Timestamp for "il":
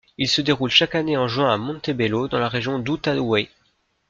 0.17-0.27